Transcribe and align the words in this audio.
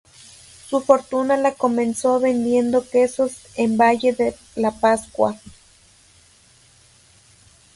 Su 0.67 0.79
fortuna 0.81 1.37
la 1.37 1.53
comenzó 1.53 2.19
vendiendo 2.19 2.89
quesos 2.89 3.33
en 3.53 3.77
Valle 3.77 4.13
de 4.13 4.35
la 4.55 4.71
Pascua. 4.71 5.39